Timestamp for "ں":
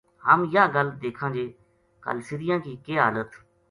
2.59-2.63